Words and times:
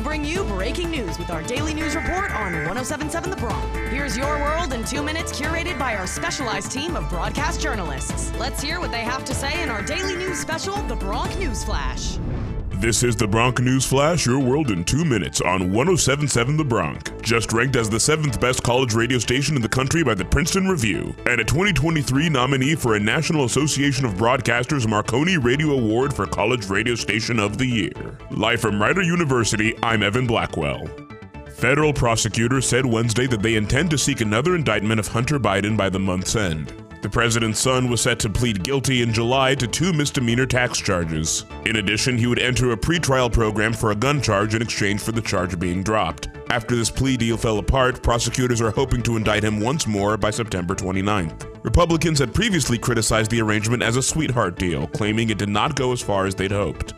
bring 0.00 0.24
you 0.24 0.44
breaking 0.44 0.90
news 0.90 1.18
with 1.18 1.30
our 1.30 1.42
daily 1.42 1.74
news 1.74 1.94
report 1.94 2.30
on 2.32 2.52
1077 2.52 3.30
The 3.30 3.36
Bronc. 3.36 3.74
Here's 3.90 4.16
your 4.16 4.38
world 4.38 4.72
in 4.72 4.84
two 4.84 5.02
minutes, 5.02 5.38
curated 5.38 5.78
by 5.78 5.96
our 5.96 6.06
specialized 6.06 6.72
team 6.72 6.96
of 6.96 7.08
broadcast 7.08 7.60
journalists. 7.60 8.32
Let's 8.38 8.62
hear 8.62 8.80
what 8.80 8.90
they 8.90 9.02
have 9.02 9.24
to 9.26 9.34
say 9.34 9.62
in 9.62 9.68
our 9.68 9.82
daily 9.82 10.16
news 10.16 10.38
special, 10.38 10.76
The 10.82 10.96
Bronc 10.96 11.38
News 11.38 11.64
Flash. 11.64 12.18
This 12.80 13.02
is 13.02 13.14
the 13.14 13.28
Bronc 13.28 13.60
News 13.60 13.84
Flash, 13.84 14.24
your 14.24 14.38
world 14.38 14.70
in 14.70 14.84
two 14.84 15.04
minutes 15.04 15.42
on 15.42 15.70
1077 15.70 16.56
The 16.56 16.64
Bronc. 16.64 17.20
Just 17.20 17.52
ranked 17.52 17.76
as 17.76 17.90
the 17.90 18.00
seventh 18.00 18.40
best 18.40 18.62
college 18.62 18.94
radio 18.94 19.18
station 19.18 19.54
in 19.54 19.60
the 19.60 19.68
country 19.68 20.02
by 20.02 20.14
the 20.14 20.24
Princeton 20.24 20.66
Review, 20.66 21.14
and 21.26 21.42
a 21.42 21.44
2023 21.44 22.30
nominee 22.30 22.74
for 22.74 22.94
a 22.94 22.98
National 22.98 23.44
Association 23.44 24.06
of 24.06 24.14
Broadcasters 24.14 24.88
Marconi 24.88 25.36
Radio 25.36 25.72
Award 25.72 26.14
for 26.14 26.24
College 26.24 26.70
Radio 26.70 26.94
Station 26.94 27.38
of 27.38 27.58
the 27.58 27.66
Year. 27.66 28.16
Live 28.30 28.62
from 28.62 28.80
Rider 28.80 29.02
University, 29.02 29.74
I'm 29.82 30.02
Evan 30.02 30.26
Blackwell. 30.26 30.88
Federal 31.52 31.92
prosecutors 31.92 32.66
said 32.66 32.86
Wednesday 32.86 33.26
that 33.26 33.42
they 33.42 33.56
intend 33.56 33.90
to 33.90 33.98
seek 33.98 34.22
another 34.22 34.56
indictment 34.56 34.98
of 34.98 35.06
Hunter 35.06 35.38
Biden 35.38 35.76
by 35.76 35.90
the 35.90 35.98
month's 35.98 36.34
end. 36.34 36.72
The 37.02 37.08
president's 37.08 37.58
son 37.58 37.88
was 37.88 38.02
set 38.02 38.18
to 38.20 38.28
plead 38.28 38.62
guilty 38.62 39.00
in 39.00 39.14
July 39.14 39.54
to 39.54 39.66
two 39.66 39.94
misdemeanor 39.94 40.44
tax 40.44 40.78
charges. 40.78 41.46
In 41.64 41.76
addition, 41.76 42.18
he 42.18 42.26
would 42.26 42.38
enter 42.38 42.72
a 42.72 42.76
pretrial 42.76 43.32
program 43.32 43.72
for 43.72 43.90
a 43.90 43.94
gun 43.94 44.20
charge 44.20 44.54
in 44.54 44.60
exchange 44.60 45.00
for 45.00 45.12
the 45.12 45.22
charge 45.22 45.58
being 45.58 45.82
dropped. 45.82 46.28
After 46.50 46.76
this 46.76 46.90
plea 46.90 47.16
deal 47.16 47.38
fell 47.38 47.58
apart, 47.58 48.02
prosecutors 48.02 48.60
are 48.60 48.70
hoping 48.70 49.02
to 49.04 49.16
indict 49.16 49.44
him 49.44 49.60
once 49.60 49.86
more 49.86 50.18
by 50.18 50.30
September 50.30 50.74
29th. 50.74 51.46
Republicans 51.64 52.18
had 52.18 52.34
previously 52.34 52.76
criticized 52.76 53.30
the 53.30 53.40
arrangement 53.40 53.82
as 53.82 53.96
a 53.96 54.02
sweetheart 54.02 54.58
deal, 54.58 54.86
claiming 54.88 55.30
it 55.30 55.38
did 55.38 55.48
not 55.48 55.76
go 55.76 55.92
as 55.92 56.02
far 56.02 56.26
as 56.26 56.34
they'd 56.34 56.52
hoped. 56.52 56.92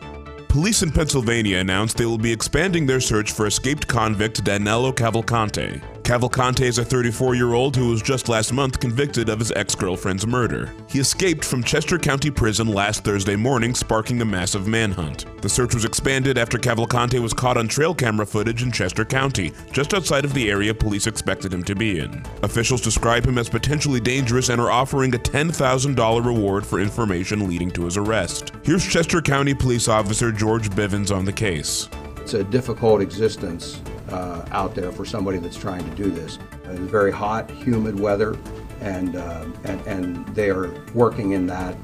Police 0.49 0.83
in 0.83 0.91
Pennsylvania 0.91 1.59
announced 1.59 1.97
they 1.97 2.05
will 2.05 2.17
be 2.17 2.31
expanding 2.31 2.85
their 2.85 2.99
search 2.99 3.31
for 3.31 3.47
escaped 3.47 3.87
convict 3.87 4.43
Danilo 4.43 4.91
Cavalcante. 4.91 5.81
Cavalcante 6.03 6.65
is 6.65 6.79
a 6.79 6.83
34 6.83 7.35
year 7.35 7.53
old 7.53 7.77
who 7.77 7.87
was 7.87 8.01
just 8.01 8.27
last 8.27 8.51
month 8.51 8.81
convicted 8.81 9.29
of 9.29 9.39
his 9.39 9.53
ex 9.53 9.73
girlfriend's 9.73 10.27
murder. 10.27 10.69
He 10.89 10.99
escaped 10.99 11.45
from 11.45 11.63
Chester 11.63 11.97
County 11.97 12.29
Prison 12.29 12.67
last 12.67 13.05
Thursday 13.05 13.37
morning, 13.37 13.73
sparking 13.73 14.21
a 14.21 14.25
massive 14.25 14.67
manhunt. 14.67 15.25
The 15.41 15.47
search 15.47 15.73
was 15.73 15.85
expanded 15.85 16.37
after 16.37 16.57
Cavalcante 16.57 17.21
was 17.21 17.31
caught 17.31 17.55
on 17.55 17.69
trail 17.69 17.95
camera 17.95 18.25
footage 18.25 18.63
in 18.63 18.71
Chester 18.71 19.05
County, 19.05 19.53
just 19.71 19.93
outside 19.93 20.25
of 20.25 20.33
the 20.33 20.51
area 20.51 20.73
police 20.73 21.07
expected 21.07 21.53
him 21.53 21.63
to 21.63 21.73
be 21.73 21.99
in. 21.99 22.21
Officials 22.43 22.81
describe 22.81 23.25
him 23.25 23.37
as 23.37 23.47
potentially 23.47 24.01
dangerous 24.01 24.49
and 24.49 24.59
are 24.59 24.71
offering 24.71 25.15
a 25.15 25.19
$10,000 25.19 26.25
reward 26.25 26.65
for 26.65 26.81
information 26.81 27.47
leading 27.47 27.71
to 27.71 27.85
his 27.85 27.95
arrest. 27.95 28.51
Here's 28.63 28.85
Chester 28.85 29.21
County 29.21 29.53
Police 29.53 29.87
Officer 29.87 30.33
George 30.33 30.69
Bivens 30.71 31.15
on 31.15 31.23
the 31.23 31.31
case. 31.31 31.87
It's 32.17 32.33
a 32.33 32.43
difficult 32.43 33.01
existence 33.01 33.81
uh, 34.13 34.45
out 34.51 34.75
there 34.75 34.91
for 34.91 35.05
somebody 35.05 35.39
that's 35.39 35.57
trying 35.57 35.83
to 35.83 35.95
do 35.95 36.09
this. 36.11 36.37
It's 36.65 36.79
very 36.79 37.11
hot, 37.11 37.49
humid 37.49 37.99
weather, 37.99 38.37
and, 38.79 39.15
uh, 39.15 39.45
and, 39.63 39.81
and 39.87 40.27
they 40.35 40.49
are 40.49 40.71
working 40.93 41.31
in 41.31 41.47
that 41.47 41.75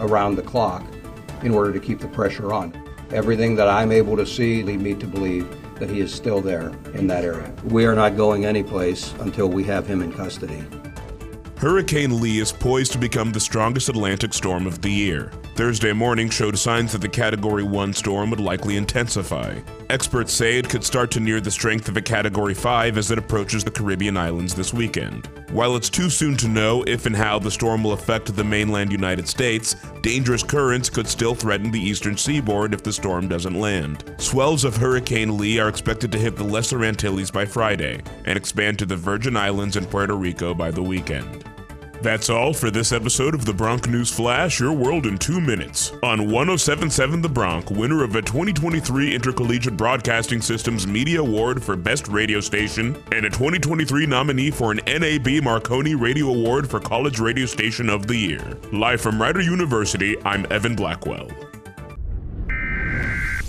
around 0.00 0.36
the 0.36 0.42
clock 0.42 0.84
in 1.42 1.52
order 1.52 1.72
to 1.72 1.80
keep 1.80 1.98
the 2.00 2.08
pressure 2.08 2.52
on. 2.52 2.74
Everything 3.10 3.56
that 3.56 3.68
I'm 3.68 3.90
able 3.90 4.16
to 4.16 4.26
see 4.26 4.62
lead 4.62 4.80
me 4.80 4.94
to 4.94 5.06
believe 5.06 5.48
that 5.78 5.88
he 5.88 6.00
is 6.00 6.12
still 6.12 6.40
there 6.40 6.68
in 6.92 7.06
that 7.06 7.24
area. 7.24 7.52
We 7.64 7.86
are 7.86 7.94
not 7.94 8.16
going 8.16 8.44
anyplace 8.44 9.14
until 9.20 9.48
we 9.48 9.64
have 9.64 9.86
him 9.86 10.02
in 10.02 10.12
custody. 10.12 10.64
Hurricane 11.58 12.20
Lee 12.20 12.38
is 12.38 12.52
poised 12.52 12.92
to 12.92 12.98
become 12.98 13.32
the 13.32 13.40
strongest 13.40 13.88
Atlantic 13.88 14.32
storm 14.32 14.64
of 14.64 14.80
the 14.80 14.92
year. 14.92 15.32
Thursday 15.56 15.92
morning 15.92 16.30
showed 16.30 16.56
signs 16.56 16.92
that 16.92 17.00
the 17.00 17.08
Category 17.08 17.64
1 17.64 17.92
storm 17.94 18.30
would 18.30 18.38
likely 18.38 18.76
intensify. 18.76 19.58
Experts 19.90 20.32
say 20.32 20.56
it 20.56 20.68
could 20.68 20.84
start 20.84 21.10
to 21.10 21.18
near 21.18 21.40
the 21.40 21.50
strength 21.50 21.88
of 21.88 21.96
a 21.96 22.00
Category 22.00 22.54
5 22.54 22.96
as 22.96 23.10
it 23.10 23.18
approaches 23.18 23.64
the 23.64 23.72
Caribbean 23.72 24.16
islands 24.16 24.54
this 24.54 24.72
weekend. 24.72 25.28
While 25.50 25.74
it's 25.74 25.90
too 25.90 26.10
soon 26.10 26.36
to 26.36 26.46
know 26.46 26.84
if 26.86 27.06
and 27.06 27.16
how 27.16 27.40
the 27.40 27.50
storm 27.50 27.82
will 27.82 27.94
affect 27.94 28.36
the 28.36 28.44
mainland 28.44 28.92
United 28.92 29.26
States, 29.26 29.74
dangerous 30.00 30.44
currents 30.44 30.88
could 30.88 31.08
still 31.08 31.34
threaten 31.34 31.72
the 31.72 31.80
eastern 31.80 32.16
seaboard 32.16 32.72
if 32.72 32.84
the 32.84 32.92
storm 32.92 33.26
doesn't 33.26 33.58
land. 33.58 34.14
Swells 34.18 34.62
of 34.62 34.76
Hurricane 34.76 35.36
Lee 35.36 35.58
are 35.58 35.68
expected 35.68 36.12
to 36.12 36.18
hit 36.18 36.36
the 36.36 36.44
Lesser 36.44 36.84
Antilles 36.84 37.32
by 37.32 37.44
Friday 37.44 38.00
and 38.26 38.36
expand 38.36 38.78
to 38.78 38.86
the 38.86 38.94
Virgin 38.94 39.36
Islands 39.36 39.74
and 39.74 39.90
Puerto 39.90 40.14
Rico 40.14 40.54
by 40.54 40.70
the 40.70 40.82
weekend. 40.82 41.47
That's 42.00 42.30
all 42.30 42.54
for 42.54 42.70
this 42.70 42.92
episode 42.92 43.34
of 43.34 43.44
the 43.44 43.52
Bronc 43.52 43.88
News 43.88 44.08
Flash, 44.08 44.60
your 44.60 44.72
world 44.72 45.04
in 45.04 45.18
two 45.18 45.40
minutes. 45.40 45.92
On 46.04 46.30
1077 46.30 47.22
The 47.22 47.28
Bronc, 47.28 47.70
winner 47.70 48.04
of 48.04 48.14
a 48.14 48.22
2023 48.22 49.16
Intercollegiate 49.16 49.76
Broadcasting 49.76 50.40
Systems 50.40 50.86
Media 50.86 51.20
Award 51.20 51.62
for 51.62 51.74
Best 51.74 52.06
Radio 52.06 52.38
Station, 52.38 52.96
and 53.10 53.26
a 53.26 53.30
2023 53.30 54.06
nominee 54.06 54.52
for 54.52 54.70
an 54.70 54.80
NAB 54.86 55.42
Marconi 55.42 55.96
Radio 55.96 56.28
Award 56.28 56.70
for 56.70 56.78
College 56.78 57.18
Radio 57.18 57.46
Station 57.46 57.90
of 57.90 58.06
the 58.06 58.16
Year. 58.16 58.56
Live 58.72 59.00
from 59.00 59.20
Rider 59.20 59.40
University, 59.40 60.16
I'm 60.24 60.46
Evan 60.52 60.76
Blackwell. 60.76 61.28